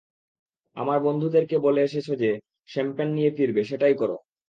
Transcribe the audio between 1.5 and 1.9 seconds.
বলে